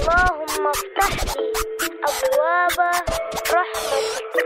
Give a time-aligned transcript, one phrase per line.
[0.00, 1.47] اللهم افتح لي
[2.09, 2.77] أبواب
[3.57, 4.41] رحمتك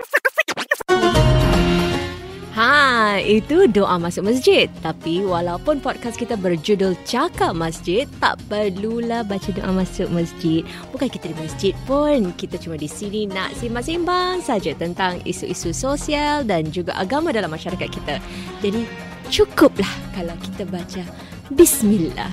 [2.55, 4.71] Ha, itu doa masuk masjid.
[4.79, 10.63] Tapi walaupun podcast kita berjudul Cakap Masjid, tak perlulah baca doa masuk masjid.
[10.95, 12.31] Bukan kita di masjid pun.
[12.39, 17.91] Kita cuma di sini nak simbang-simbang saja tentang isu-isu sosial dan juga agama dalam masyarakat
[17.91, 18.23] kita.
[18.63, 18.87] Jadi
[19.27, 21.03] cukuplah kalau kita baca
[21.51, 22.31] Bismillah.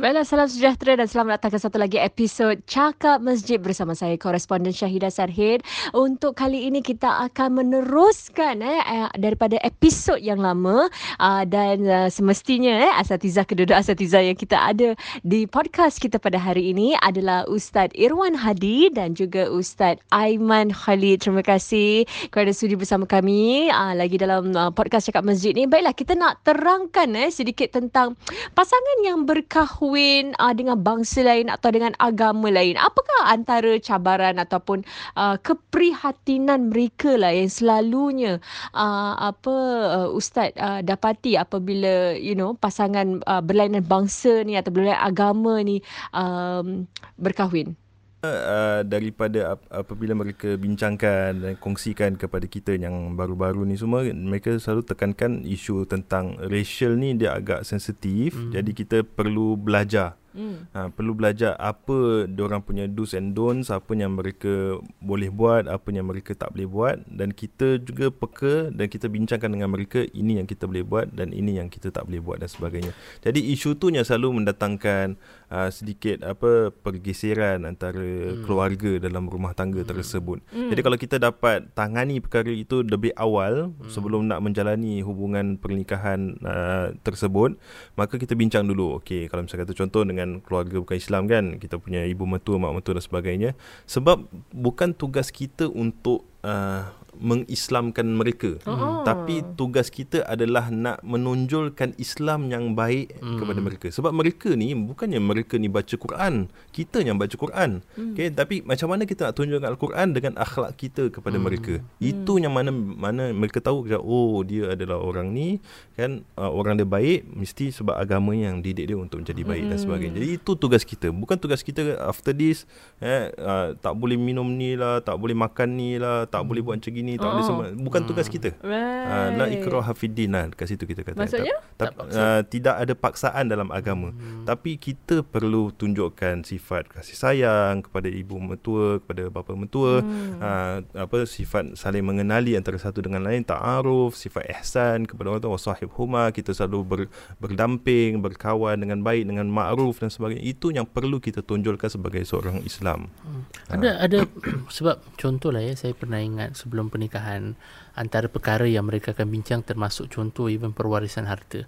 [0.00, 4.72] Baiklah, salam sejahtera dan selamat datang ke satu lagi episod Cakap Masjid bersama saya, koresponden
[4.72, 5.60] Syahidah Sarhid.
[5.92, 10.88] Untuk kali ini kita akan meneruskan eh, eh daripada episod yang lama
[11.20, 16.40] uh, dan uh, semestinya eh, asatizah kedua asatizah yang kita ada di podcast kita pada
[16.40, 21.28] hari ini adalah Ustaz Irwan Hadi dan juga Ustaz Aiman Khalid.
[21.28, 25.68] Terima kasih kerana sudi bersama kami uh, lagi dalam uh, podcast Cakap Masjid ni.
[25.68, 28.16] Baiklah, kita nak terangkan eh, sedikit tentang
[28.56, 32.78] pasangan yang berkahwin berkahwin uh, dengan bangsa lain atau dengan agama lain.
[32.78, 34.86] Apakah antara cabaran ataupun
[35.18, 38.38] uh, keprihatinan mereka lah yang selalunya
[38.70, 39.56] uh, apa
[39.98, 45.58] uh, ustaz uh, dapati apabila you know pasangan uh, berlainan bangsa ni atau berlainan agama
[45.66, 45.82] ni
[46.14, 46.86] um,
[47.18, 47.74] berkahwin?
[48.20, 54.60] Uh, daripada ap- apabila mereka bincangkan dan kongsikan kepada kita yang baru-baru ni semua mereka
[54.60, 58.52] selalu tekankan isu tentang racial ni dia agak sensitif mm.
[58.52, 60.70] jadi kita perlu belajar Hmm.
[60.72, 65.88] Ha, perlu belajar apa orang punya do's and don'ts, apa yang mereka boleh buat, apa
[65.90, 70.42] yang mereka tak boleh buat dan kita juga peka dan kita bincangkan dengan mereka ini
[70.42, 72.92] yang kita boleh buat dan ini yang kita tak boleh buat dan sebagainya.
[73.22, 75.16] Jadi isu tu yang selalu mendatangkan
[75.50, 78.44] uh, sedikit apa pergeseran antara hmm.
[78.44, 79.90] keluarga dalam rumah tangga hmm.
[79.90, 80.38] tersebut.
[80.50, 80.68] Hmm.
[80.68, 83.88] Jadi kalau kita dapat tangani perkara itu lebih awal hmm.
[83.88, 87.56] sebelum nak menjalani hubungan pernikahan uh, tersebut,
[87.96, 89.00] maka kita bincang dulu.
[89.00, 92.60] Okey, kalau misalnya kata contoh dengan dengan keluarga bukan Islam kan kita punya ibu mertua
[92.60, 93.50] mak mertua dan sebagainya.
[93.88, 99.04] Sebab bukan tugas kita untuk uh, mengislamkan mereka oh.
[99.04, 103.38] tapi tugas kita adalah nak menonjolkan Islam yang baik hmm.
[103.38, 108.16] kepada mereka sebab mereka ni bukannya mereka ni baca Quran kita yang baca Quran hmm.
[108.16, 111.44] okey tapi macam mana kita nak tunjukkan al-Quran dengan akhlak kita kepada hmm.
[111.44, 112.42] mereka itu hmm.
[112.42, 115.60] yang mana mana mereka tahu oh dia adalah orang ni
[115.94, 119.70] kan uh, orang dia baik mesti sebab agama yang didik dia untuk menjadi baik hmm.
[119.70, 122.64] dan sebagainya jadi itu tugas kita bukan tugas kita after this
[123.04, 126.48] eh uh, tak boleh minum ni lah tak boleh makan ni lah tak hmm.
[126.48, 127.32] boleh buat macam gini tak oh.
[127.34, 128.34] boleh semua bukan tugas hmm.
[128.38, 129.06] kita right.
[129.10, 132.94] uh, la ikrah hafidin lah kat situ kita kata maksudnya tak, tak, uh, tidak ada
[132.94, 134.44] paksaan dalam agama hmm.
[134.44, 140.38] tapi kita perlu tunjukkan sifat kasih sayang kepada ibu mertua kepada bapa mertua hmm.
[140.38, 140.76] uh,
[141.06, 145.90] apa sifat saling mengenali antara satu dengan lain ta'aruf sifat ihsan kepada orang tua sahib
[145.96, 147.00] huma kita selalu ber,
[147.40, 152.60] berdamping berkawan dengan baik dengan ma'ruf dan sebagainya itu yang perlu kita tunjukkan sebagai seorang
[152.62, 153.42] Islam hmm.
[153.72, 153.96] ada uh.
[154.04, 154.18] ada
[154.76, 157.56] sebab contohlah ya saya pernah ingat sebelum pernikahan
[157.96, 161.64] antara perkara yang mereka akan bincang termasuk contoh even perwarisan harta.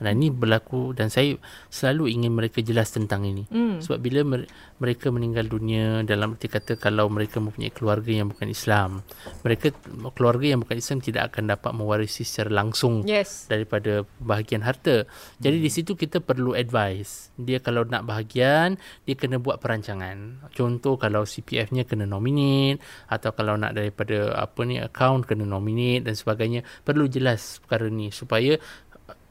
[0.00, 1.36] Dan ini berlaku dan saya
[1.68, 3.44] selalu ingin mereka jelas tentang ini.
[3.52, 3.84] Mm.
[3.84, 4.24] Sebab bila
[4.80, 9.04] mereka meninggal dunia dalam arti kata kalau mereka mempunyai keluarga yang bukan Islam,
[9.44, 9.76] mereka
[10.16, 13.44] keluarga yang bukan Islam tidak akan dapat mewarisi secara langsung yes.
[13.52, 15.04] daripada bahagian harta.
[15.36, 15.64] Jadi mm.
[15.68, 17.28] di situ kita perlu advice.
[17.36, 20.48] Dia kalau nak bahagian, dia kena buat perancangan.
[20.56, 22.80] Contoh kalau CPF-nya kena nominate
[23.12, 28.08] atau kalau nak daripada apa ni account kena nominate dan sebagainya, perlu jelas perkara ni
[28.08, 28.56] supaya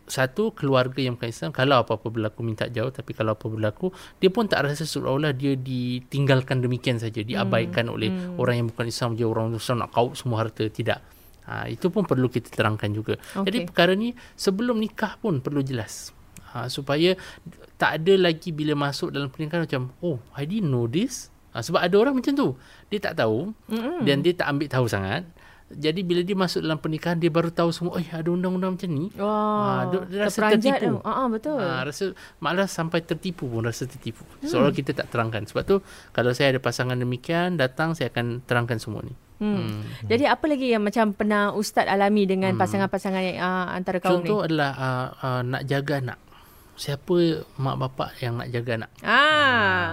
[0.10, 1.50] satu keluarga yang bukan Islam.
[1.54, 2.90] Kalau apa-apa berlaku minta jauh.
[2.90, 7.22] Tapi kalau apa berlaku dia pun tak rasa seolah-olah dia ditinggalkan demikian saja.
[7.22, 7.96] Diabaikan hmm.
[7.96, 8.42] oleh hmm.
[8.42, 9.10] orang yang bukan Islam.
[9.16, 10.66] Je orang Islam nak kau semua harta.
[10.66, 11.00] Tidak.
[11.50, 13.18] Ha, itu pun perlu kita terangkan juga.
[13.18, 13.50] Okay.
[13.50, 16.14] jadi perkara ni sebelum nikah pun perlu jelas.
[16.54, 17.18] Ha, supaya
[17.78, 21.34] tak ada lagi bila masuk dalam pernikahan macam oh I didn't know this.
[21.58, 22.54] Ha, sebab ada orang macam tu.
[22.94, 23.50] Dia tak tahu.
[23.66, 24.00] Mm-hmm.
[24.06, 25.26] dan dia tak ambil tahu sangat
[25.70, 29.14] jadi bila dia masuk dalam pernikahan dia baru tahu semua, "Oh, ada undang-undang macam ni."
[29.22, 30.98] Wah, ha, dia rasa tertipu.
[31.06, 31.62] Ah, betul.
[31.62, 34.26] Ha, rasa malah sampai tertipu pun rasa tertipu.
[34.42, 34.50] Hmm.
[34.50, 35.46] Seolah kita tak terangkan.
[35.46, 35.78] Sebab tu
[36.10, 39.14] kalau saya ada pasangan demikian datang saya akan terangkan semua ni.
[39.40, 39.56] Hmm.
[39.56, 40.10] hmm.
[40.10, 42.62] Jadi apa lagi yang macam pernah ustaz alami dengan hmm.
[42.66, 44.30] pasangan-pasangan yang uh, antara kaum Contoh ni?
[44.30, 46.20] Contoh adalah uh, uh, nak jaga anak
[46.80, 48.92] siapa mak bapak yang nak jaga anak.
[49.04, 49.12] Ah.
[49.12, 49.89] Ha,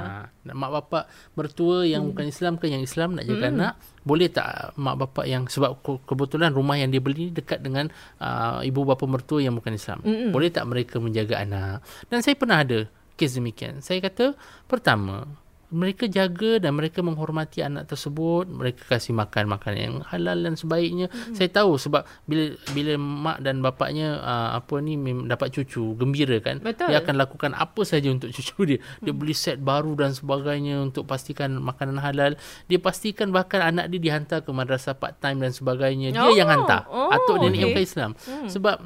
[0.53, 1.05] mak bapak
[1.35, 2.11] mertua yang hmm.
[2.15, 3.55] bukan Islam ke yang Islam nak jaga hmm.
[3.57, 3.73] anak,
[4.07, 7.91] boleh tak mak bapak yang sebab kebetulan rumah yang dia beli dekat dengan
[8.21, 10.05] uh, ibu bapa mertua yang bukan Islam.
[10.05, 10.31] Hmm.
[10.31, 11.83] Boleh tak mereka menjaga anak?
[12.07, 13.81] Dan saya pernah ada kes demikian.
[13.81, 14.37] Saya kata
[14.69, 15.25] pertama,
[15.73, 18.47] mereka jaga dan mereka menghormati anak tersebut.
[18.47, 21.11] Mereka kasih makan makanan yang halal dan sebaiknya.
[21.11, 21.35] Mm-hmm.
[21.35, 24.95] saya tahu sebab bila bila mak dan bapaknya uh, apa ni
[25.27, 26.91] dapat cucu gembira kan Betul.
[26.91, 28.79] dia akan lakukan apa saja untuk cucu dia.
[29.03, 32.39] Dia beli set baru dan sebagainya untuk pastikan makanan halal.
[32.71, 36.15] Dia pastikan bahkan anak dia dihantar ke madrasah part time dan sebagainya.
[36.15, 36.87] Dia Oh, yang hantar.
[36.91, 37.61] Oh, atuk nenek okey.
[37.63, 38.11] yang bukan Islam.
[38.47, 38.77] Sebab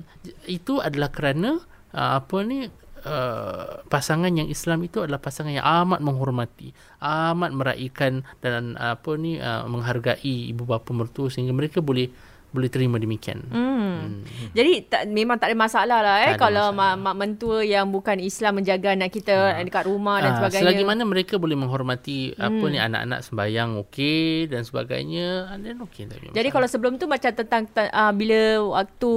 [0.47, 1.61] itu adalah kerana
[1.93, 2.69] uh, apa ni
[3.01, 9.17] Uh, pasangan yang Islam itu adalah pasangan yang amat menghormati, amat meraihkan dan uh, apa
[9.17, 12.13] ni uh, menghargai ibu bapa mertua sehingga mereka boleh
[12.51, 13.47] boleh terima demikian.
[13.47, 14.27] Hmm.
[14.51, 18.19] Jadi tak, memang tak ada masalah lah eh Tak kalau mak, mak mentua yang bukan
[18.19, 19.61] Islam menjaga anak kita Ha.
[19.61, 20.63] dekat rumah dan Ah, sebagainya.
[20.67, 22.41] Selagi mana mereka boleh menghormati hmm.
[22.41, 26.51] apa ni anak-anak sembahyang okey dan sebagainya, and then okey tak Jadi masalah.
[26.51, 28.41] kalau sebelum tu macam tentang uh, bila
[28.75, 29.11] waktu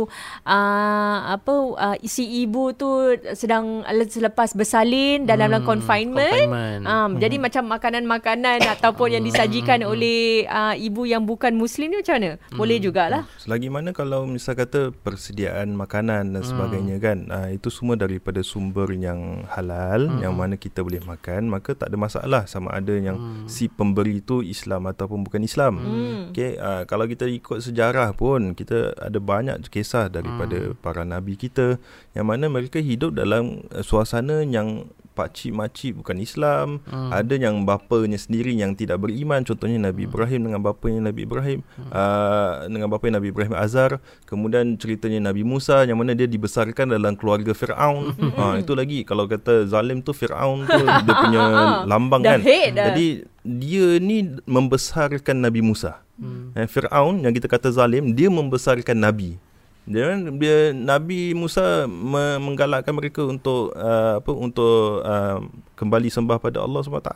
[0.43, 2.89] uh, apa uh, si ibu tu
[3.33, 6.27] sedang selepas bersalin dan dalam Hmm, confinement.
[6.43, 6.81] confinement.
[6.83, 12.15] Um, Jadi macam makanan-makanan ataupun yang disajikan oleh uh, ibu yang bukan muslim ni macam
[12.15, 12.31] mana?
[12.51, 13.22] Boleh jugalah.
[13.37, 18.89] Selagi mana kalau misal kata persediaan makanan dan sebagainya kan uh, itu semua daripada sumber
[18.91, 20.19] yang halal Hmm.
[20.19, 23.45] yang mana kita boleh makan maka tak ada masalah sama ada yang Hmm.
[23.45, 25.73] si pemberi itu Islam ataupun bukan Islam.
[25.79, 26.31] Hmm.
[26.31, 30.77] Okey uh, kalau kita ikut sejarah pun kita ada banyak kisah daripada Hmm.
[30.77, 31.77] para nabi kita
[32.11, 37.13] yang mana mereka hidup dalam uh, suasana yang pakcik makcik bukan Islam, Hmm.
[37.13, 39.45] ada yang bapanya sendiri yang tidak beriman.
[39.45, 41.61] Contohnya Nabi Ibrahim dengan bapanya Nabi Ibrahim.
[41.87, 47.13] Uh, dengan bapanya Nabi Ibrahim Azar kemudian ceritanya Nabi Musa yang mana dia dibesarkan dalam
[47.13, 48.17] keluarga Firaun.
[48.35, 49.05] Ha itu lagi.
[49.05, 51.41] Kalau kata zalim tu Firaun tu dia punya
[51.85, 52.39] lambang kan.
[52.73, 52.91] Dah.
[52.91, 53.07] jadi
[53.43, 56.01] dia ni membesarkan Nabi Musa.
[56.13, 56.53] Hmm.
[56.53, 59.37] eh, Firaun yang kita kata zalim dia membesarkan nabi
[59.83, 65.43] dia dia Nabi Musa me, menggalakkan mereka untuk uh, apa untuk uh,
[65.83, 67.11] kembali sembah pada Allah SWT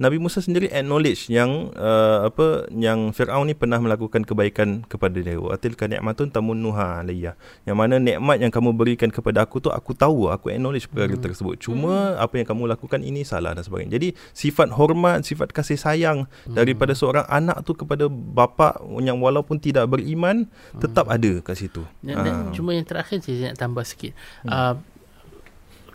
[0.00, 5.36] Nabi Musa sendiri acknowledge yang uh, apa yang Firaun ni pernah melakukan kebaikan kepada dia
[5.36, 7.36] wa tilka ni'matun tamunnuha alayya
[7.68, 11.24] yang mana nikmat yang kamu berikan kepada aku tu aku tahu aku acknowledge perkara hmm.
[11.28, 12.24] tersebut cuma hmm.
[12.24, 16.56] apa yang kamu lakukan ini salah dan sebagainya jadi sifat hormat sifat kasih sayang hmm.
[16.56, 20.48] daripada seorang anak tu kepada bapa yang walaupun tidak beriman
[20.80, 22.54] tetap ada kat situ Dan, dan Ah.
[22.54, 24.12] cuma yang terakhir saya nak tambah sikit.
[24.46, 24.50] Hmm.
[24.50, 24.74] Uh,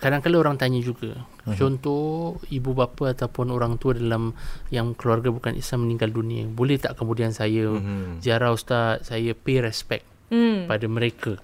[0.04, 1.24] kadang-kadang orang tanya juga.
[1.48, 1.56] Hmm.
[1.56, 4.36] Contoh ibu bapa ataupun orang tua dalam
[4.68, 6.44] yang keluarga bukan Islam meninggal dunia.
[6.52, 8.20] Boleh tak kemudian saya Mhm.
[8.20, 10.68] ziarah ustaz, saya pay respect Hmm.
[10.68, 11.40] pada mereka.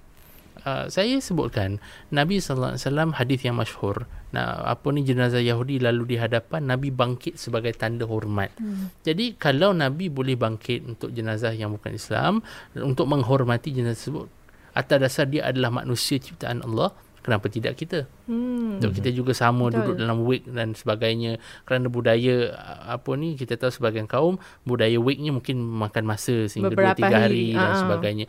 [0.60, 1.80] Uh, saya sebutkan
[2.12, 4.12] Nabi sallallahu alaihi wasallam hadis yang masyhur.
[4.36, 8.52] Nah, apa ni jenazah Yahudi lalu di hadapan Nabi bangkit sebagai tanda hormat.
[8.60, 8.92] Hmm.
[9.08, 12.44] Jadi kalau Nabi boleh bangkit untuk jenazah yang bukan Islam
[12.76, 14.28] untuk menghormati jenazah tersebut
[14.76, 18.06] atas dasar dia adalah manusia ciptaan Allah, kenapa tidak kita?
[18.26, 18.80] Hmm.
[18.80, 19.78] Untuk kita juga sama Betul.
[19.82, 22.56] duduk dalam wake dan sebagainya kerana budaya
[22.88, 27.12] apa ni kita tahu sebagian kaum budaya wake-nya mungkin makan masa sehingga Beberapa 2 3
[27.12, 27.80] hari, hari dan ah.
[27.80, 28.26] sebagainya.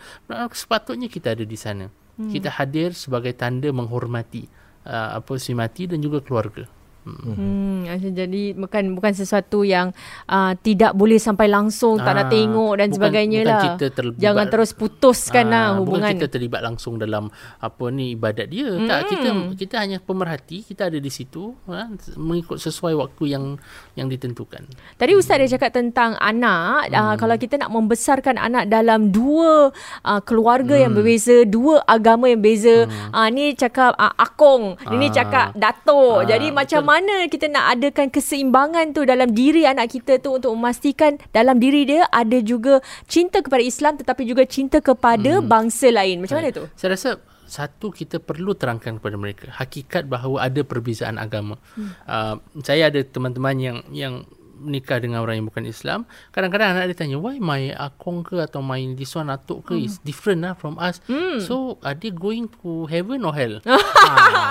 [0.50, 1.86] Sepatutnya kita ada di sana.
[2.18, 2.28] Hmm.
[2.28, 4.44] Kita hadir sebagai tanda menghormati
[4.84, 6.79] uh, apa si mati dan juga keluarga.
[7.00, 9.90] Hmm, macam jadi bukan bukan sesuatu yang
[10.26, 13.64] uh, tidak boleh sampai langsung tak nak Ah, tengok dan bukan- sebagainya bukan lah.
[13.64, 16.04] kita terlibat- Jangan terus putuskan lah Ah, hubungan.
[16.04, 18.68] Bukan kita terlibat langsung dalam apa ni ibadat dia.
[18.68, 18.84] Mm.
[18.84, 23.44] Tak kita kita hanya pemerhati, kita ada di situ ha, mengikut sesuai waktu yang
[23.94, 24.68] yang ditentukan.
[24.94, 26.94] Tadi ustaz dia cakap tentang anak hmm.
[26.94, 29.72] uh, kalau kita nak membesarkan anak dalam dua
[30.04, 30.84] uh, keluarga hmm.
[30.84, 32.84] yang berbeza, dua agama yang beza.
[32.84, 33.10] Hmm.
[33.10, 35.14] Uh, ni cakap uh, akong, ini Ah.
[35.16, 36.22] cakap datuk.
[36.22, 36.89] Ah, Jadi macam.
[36.90, 41.86] Mana kita nak adakan keseimbangan tu dalam diri anak kita tu untuk memastikan dalam diri
[41.86, 45.46] dia ada juga cinta kepada Islam tetapi juga cinta kepada hmm.
[45.46, 46.18] bangsa lain.
[46.18, 46.66] Macam mana tu?
[46.74, 47.10] Saya rasa
[47.50, 51.58] satu kita perlu terangkan kepada mereka hakikat bahawa ada perbezaan agama.
[51.78, 51.90] Hmm.
[52.06, 54.14] Uh, saya ada teman-teman yang yang
[54.60, 56.04] menikah dengan orang yang bukan Islam,
[56.36, 59.96] kadang-kadang anak dia tanya, why my akong ke atau my this one atuk ke is
[60.04, 61.00] different lah from us.
[61.08, 61.40] Hmm.
[61.40, 63.64] So, are they going to heaven or hell?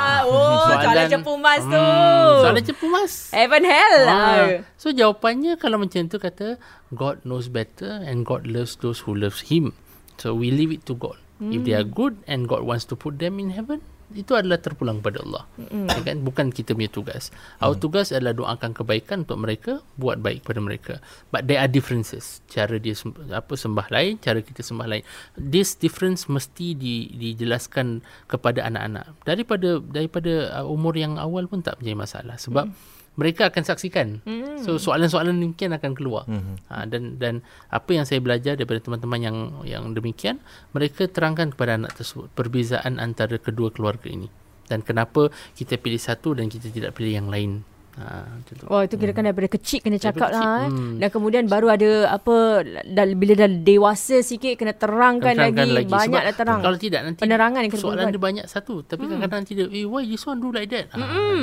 [0.10, 1.76] Ah, oh, soalan cepu mas tu.
[1.76, 3.14] Hmm, soalan cepu mas.
[3.32, 4.18] Heaven hell lah.
[4.18, 4.48] Ah.
[4.76, 6.58] So jawapannya kalau macam tu kata
[6.92, 9.76] God knows better and God loves those who loves him.
[10.20, 11.20] So we leave it to God.
[11.40, 11.56] Mm.
[11.56, 13.80] If they are good and God wants to put them in heaven,
[14.14, 15.44] itu adalah terpulang pada Allah.
[15.62, 15.88] Mm.
[15.90, 16.18] Ya kan?
[16.26, 17.30] Bukan kita punya tugas.
[17.62, 20.94] Our tugas adalah doakan kebaikan untuk mereka, buat baik pada mereka.
[21.30, 22.42] But there are differences.
[22.50, 25.04] Cara dia sem- apa sembah lain, cara kita sembah lain.
[25.38, 29.14] This difference mesti di, dijelaskan kepada anak-anak.
[29.26, 34.24] Daripada daripada uh, umur yang awal pun tak menjadi masalah sebab mm mereka akan saksikan.
[34.24, 34.64] Mm.
[34.64, 36.24] So soalan-soalan demikian akan keluar.
[36.32, 36.56] Mm-hmm.
[36.72, 37.34] Ha, dan dan
[37.68, 40.40] apa yang saya belajar daripada teman-teman yang yang demikian,
[40.72, 44.32] mereka terangkan kepada anak tersebut perbezaan antara kedua keluarga ini
[44.70, 47.66] dan kenapa kita pilih satu dan kita tidak pilih yang lain.
[48.00, 48.32] Ha.
[48.72, 50.72] Wah itu kira kan daripada kecil kena cakap kecil, lah eh.
[50.72, 51.04] hmm.
[51.04, 56.22] Dan kemudian baru ada apa dah, bila dah dewasa sikit kena terangkan, Terangkan lagi, banyak
[56.22, 56.60] Sebab dah terang.
[56.64, 58.14] Kalau tidak nanti Penerangan yang kena soalan buat.
[58.16, 59.10] dia banyak satu tapi hmm.
[59.10, 61.02] kadang-kadang nanti dia eh why this one do like that ah,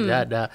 [0.09, 0.47] dah dah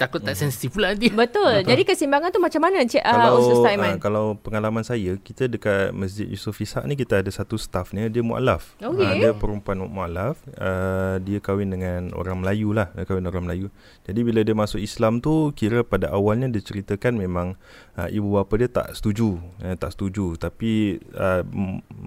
[0.00, 1.60] takut tak sensitif pula nanti Betul.
[1.68, 3.94] Jadi keseimbangan tu macam mana Cik uh, kalau Ustaz uh, Taiman?
[4.00, 8.24] kalau pengalaman saya kita dekat Masjid Yusof Ishak ni kita ada satu staff ni dia
[8.24, 8.74] mualaf.
[8.80, 9.04] Okey.
[9.04, 13.46] Ah, dia perempuan mualaf, uh, dia kahwin dengan orang Melayu lah, dia kahwin dengan orang
[13.50, 13.66] Melayu.
[14.08, 17.58] Jadi bila dia masuk Islam tu kira pada awalnya dia ceritakan memang
[18.00, 21.44] uh, ibu bapa dia tak setuju, eh, tak setuju tapi uh,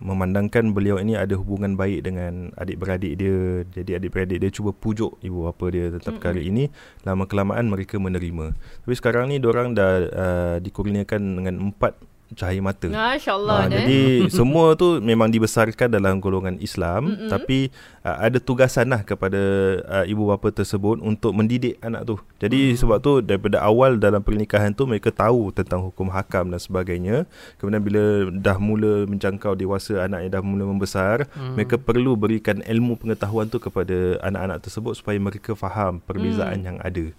[0.01, 3.63] memandangkan beliau ini ada hubungan baik dengan adik-beradik dia.
[3.69, 6.71] Jadi adik-beradik dia cuba pujuk ibu bapa dia tentang perkara ini,
[7.05, 8.55] lama kelamaan mereka menerima.
[8.55, 11.93] Tapi sekarang ni orang dah uh, dikurniakan dengan empat
[12.33, 12.89] cahaya mata.
[12.89, 13.57] Masya Ah, Allah.
[13.61, 13.69] eh.
[13.69, 13.99] jadi
[14.41, 17.29] semua tu memang dibesarkan dalam golongan Islam Mm-mm.
[17.29, 17.69] tapi
[18.01, 19.37] uh, ada tugasan lah kepada
[19.85, 22.17] uh, ibu bapa tersebut untuk mendidik anak tu.
[22.41, 27.29] Jadi sebab tu daripada awal dalam pernikahan tu mereka tahu tentang hukum hakam dan sebagainya.
[27.61, 28.01] Kemudian bila
[28.33, 31.53] dah mula menjangkau dewasa anak yang dah mula membesar, Hmm.
[31.53, 37.13] mereka perlu berikan ilmu pengetahuan tu kepada anak-anak tersebut supaya mereka faham perbezaan yang ada.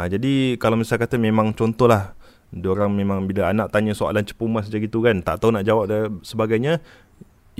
[0.00, 2.16] Ha, jadi kalau misal kata memang contohlah
[2.48, 5.92] Diorang memang bila anak tanya soalan cepu mas macam gitu kan Tak tahu nak jawab
[5.92, 6.80] dan sebagainya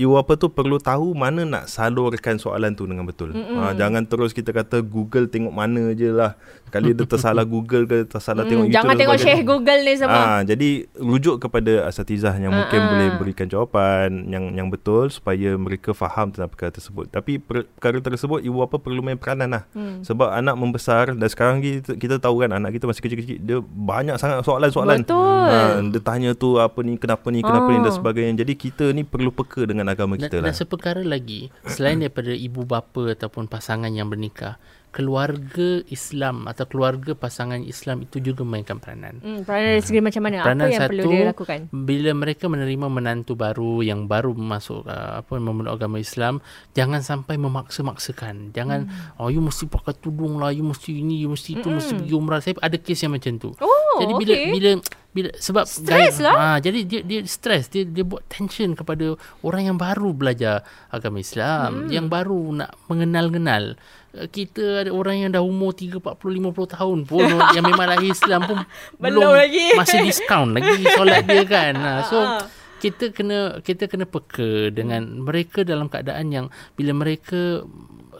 [0.01, 3.37] Ibu apa tu perlu tahu mana nak salurkan soalan tu dengan betul.
[3.37, 6.33] Ha, Jangan terus kita kata Google tengok mana je lah
[6.71, 9.17] Kali dia tersalah Google ke tersalah tengok Hmm, YouTube jangan dan tengok.
[9.19, 10.21] Syekh Google ni semua.
[10.23, 12.89] Ah, jadi rujuk kepada asatizah yang mungkin Ah, ah.
[12.89, 17.05] boleh berikan jawapan yang yang betul supaya mereka faham tentang perkara tersebut.
[17.05, 19.63] Tapi per, perkara tersebut ibu bapa perlu main peranan lah.
[19.69, 19.99] Hmm.
[20.01, 24.15] Sebab anak membesar dan sekarang kita, kita tahu kan anak kita masih kecil-kecil dia banyak
[24.15, 25.03] sangat soalan-soalan.
[25.03, 25.19] Betul.
[25.43, 27.93] Ah, dia tanya tu apa ni kenapa ni kenapa ni dan Ah.
[27.93, 28.33] sebagainya.
[28.39, 30.55] Jadi kita ni perlu peka dengan agama dan, kita dan lah.
[30.55, 34.55] seperkara lagi selain daripada ibu bapa ataupun pasangan yang bernikah
[34.91, 40.21] keluarga Islam atau keluarga pasangan Islam itu juga memainkan peranan Hmm, peranan dari segi macam
[40.21, 40.39] mana?
[40.41, 41.59] Peranan Apa yang perlu satu, dia lakukan?
[41.73, 47.35] bila mereka menerima menantu baru yang baru masuk uh, apa memeluk agama Islam jangan sampai
[47.35, 49.17] memaksa-maksakan jangan Hmm.
[49.17, 52.39] oh you mesti pakai tudung lah you mesti ini you mesti itu mesti pergi umrah
[52.39, 54.51] saya ada kes yang macam tu Oh, jadi bila okey.
[54.51, 54.71] bila
[55.11, 56.33] bila sebab Stres lah.
[56.33, 61.19] ha, jadi dia dia stres dia dia buat tension kepada orang yang baru belajar agama
[61.19, 61.89] Islam Hmm.
[61.89, 63.75] yang baru nak mengenal-kenal
[64.11, 67.23] Eh, kita ada orang yang dah umur 30 40 50 tahun pun
[67.55, 68.59] yang memang lahir Islam pun
[68.97, 69.71] Belum belum lagi.
[69.71, 71.73] masih diskaun lagi solat dia kan.
[71.73, 72.43] Ha, so Ah.
[72.77, 77.63] kita kena kita kena peka dengan mereka dalam keadaan yang bila mereka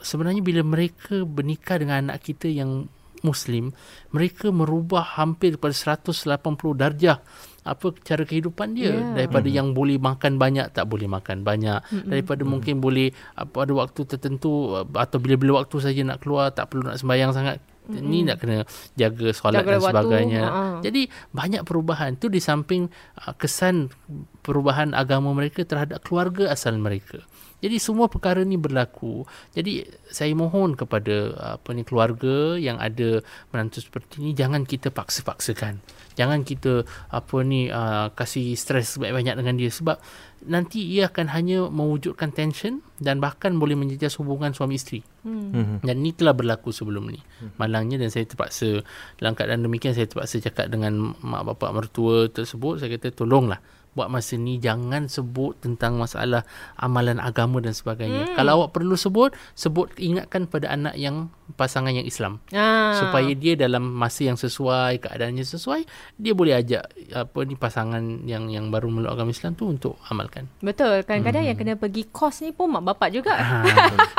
[0.00, 2.88] sebenarnya bila mereka bernikah dengan anak kita yang
[3.22, 3.70] muslim
[4.10, 6.12] mereka merubah hampir pada 180
[6.74, 7.18] darjah
[7.62, 8.90] apa cara kehidupan dia.
[8.90, 9.14] Yeah.
[9.14, 11.78] daripada yang boleh makan banyak tak boleh makan banyak.
[11.88, 16.74] Mm daripada mungkin boleh apa ada waktu tertentu atau bila-bila waktu saja nak keluar tak
[16.74, 18.62] perlu nak sembahyang sangat ni nak kena
[18.94, 20.62] jaga solat Jaga dan waktu, sebagainya ha.
[20.84, 21.02] jadi
[21.34, 22.86] banyak perubahan tu di samping
[23.26, 23.90] uh, kesan
[24.42, 27.22] perubahan agama mereka terhadap keluarga asal mereka.
[27.62, 29.22] Jadi semua perkara ni berlaku.
[29.54, 33.22] Jadi saya mohon kepada uh, apa ni keluarga yang ada
[33.54, 35.78] menantu seperti ni jangan kita paksa-paksakan.
[36.14, 39.96] Jangan kita apa ni uh, kasih stres banyak-banyak dengan dia sebab
[40.42, 45.00] nanti ia akan hanya mewujudkan tension dan bahkan boleh menjejas hubungan suami isteri.
[45.22, 45.86] Mhm.
[45.86, 47.22] Dan ini telah berlaku sebelum ni.
[47.58, 48.82] Malangnya dan saya terpaksa
[49.22, 54.08] dalam keadaan demikian saya terpaksa cakap dengan mak bapak mertua tersebut saya kata tolonglah buat
[54.08, 56.48] masa ni jangan sebut tentang masalah
[56.80, 58.32] amalan agama dan sebagainya.
[58.32, 58.36] Hmm.
[58.40, 62.40] Kalau awak perlu sebut, sebut ingatkan pada anak yang pasangan yang Islam.
[62.50, 62.96] Ah.
[62.96, 65.84] Supaya dia dalam masa yang sesuai, keadaannya sesuai,
[66.16, 66.82] dia boleh ajak
[67.12, 70.48] apa ni pasangan yang yang baru meluk agama Islam tu untuk amalkan.
[70.58, 71.04] Betul.
[71.04, 71.50] Kadang-kadang Hmm.
[71.52, 73.34] yang kena pergi kos ni pun mak bapak juga.
[73.36, 73.56] Ha.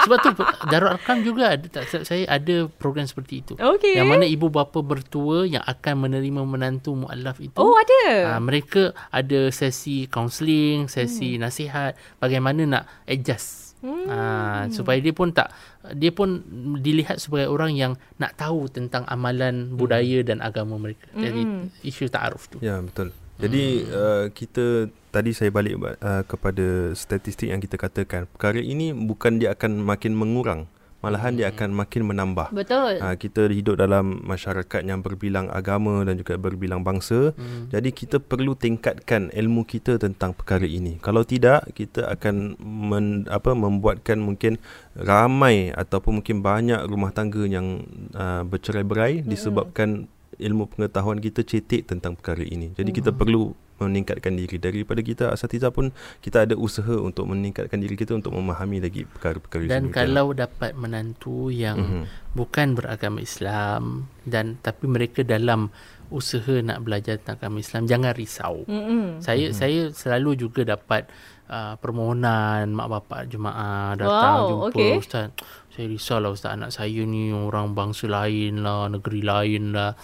[0.06, 0.30] Sebab tu
[0.70, 3.54] Darul Arkam juga ada tak, saya ada program seperti itu.
[3.58, 3.98] Okey.
[3.98, 8.36] Yang mana ibu bapa bertua yang akan menerima menantu mualaf itu Oh, ada.
[8.36, 11.42] Ah, mereka ada sesi kaunseling, sesi hmm.
[11.42, 13.75] nasihat bagaimana nak adjust.
[13.84, 14.08] Hmm.
[14.08, 15.52] Ah, supaya dia pun tak
[15.92, 16.40] dia pun
[16.80, 21.04] dilihat sebagai orang yang nak tahu tentang amalan budaya dan agama mereka.
[21.12, 21.68] Jadi Hmm.
[21.84, 22.58] isu ta'aruf tu.
[22.63, 23.12] Ya betul.
[23.42, 29.42] Jadi uh, kita tadi saya balik uh, kepada statistik yang kita katakan perkara ini bukan
[29.42, 30.70] dia akan makin mengurang
[31.03, 32.55] malahan dia akan makin menambah.
[32.55, 33.03] Betul.
[33.03, 37.36] Ha, kita hidup dalam masyarakat yang berbilang agama dan juga berbilang bangsa.
[37.36, 37.67] Hmm.
[37.67, 41.03] Jadi kita perlu tingkatkan ilmu kita tentang perkara ini.
[41.03, 44.57] Kalau tidak, kita akan men, apa membuatkan mungkin
[44.95, 47.83] ramai ataupun mungkin banyak rumah tangga yang
[48.15, 50.07] uh, bercerai-berai disebabkan
[50.39, 52.74] ilmu pengetahuan kita cetek tentang perkara ini.
[52.74, 53.53] Jadi kita perlu
[53.86, 58.80] meningkatkan diri daripada kita asatiza pun kita ada usaha untuk meningkatkan diri kita untuk memahami
[58.80, 62.04] lagi perkara-perkara Dan kalau dapat menantu yang Mhm.
[62.34, 65.70] bukan beragama Islam dan tapi mereka dalam
[66.10, 68.56] usaha nak belajar tentang agama Islam jangan risau.
[68.66, 69.18] Mm-mm.
[69.18, 69.56] Saya Mhm.
[69.56, 71.10] saya selalu juga dapat
[71.48, 74.94] uh, permohonan mak bapak jemaah datang Wow, jumpa okey.
[75.00, 75.28] ustaz.
[75.74, 79.98] Saya risaulah ustaz anak saya ni orang bangsa lain lah, negeri lain lah.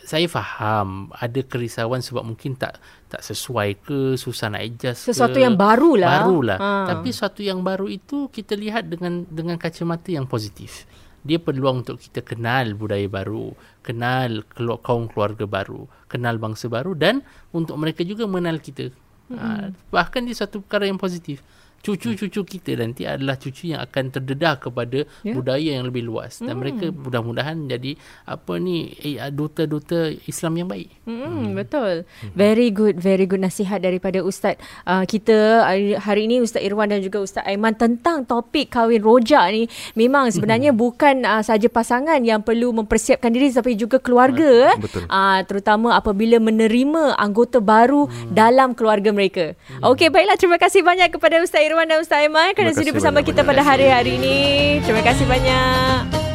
[0.00, 2.80] Saya faham ada kerisauan sebab mungkin tak
[3.12, 5.44] tak sesuai ke, susah nak adjust Sesuatu ke.
[5.44, 6.24] yang barulah.
[6.24, 6.56] Barulah.
[6.56, 6.70] Ha.
[6.96, 10.88] Tapi sesuatu yang baru itu kita lihat dengan dengan kacamata yang positif.
[11.22, 13.52] Dia peluang untuk kita kenal budaya baru,
[13.84, 14.42] kenal
[14.80, 17.20] kaum keluarga baru, kenal bangsa baru dan
[17.54, 18.90] untuk mereka juga mengenal kita.
[19.36, 21.40] Ha, bahkan dia satu perkara yang positif.
[21.82, 25.34] Cucu-cucu kita nanti adalah cucu yang akan terdedah kepada Ya.
[25.34, 30.88] budaya yang lebih luas dan mereka mudah-mudahan jadi apa ni eh, duta-duta Islam yang baik.
[31.02, 32.06] Hmm, betul.
[32.32, 34.62] Very good, very good nasihat daripada Ustaz.
[34.86, 39.42] Uh, kita hari- hari ini Ustaz Irwan dan juga Ustaz Aiman tentang topik kahwin rojak
[39.50, 39.66] ni
[39.98, 44.76] memang sebenarnya bukan uh, saja pasangan yang perlu mempersiapkan diri tapi juga keluarga eh.
[44.78, 45.10] Betul.
[45.10, 49.58] Uh, terutama apabila menerima anggota baru dalam keluarga mereka.
[49.82, 53.20] Okey, baiklah terima kasih banyak kepada Ustaz Irwan dan Ustaz Aiman kerana sudi kasih bersama
[53.24, 53.28] banyak-banyak.
[53.32, 54.38] kita pada hari-hari ini.
[54.84, 56.31] Terima kasih banyak.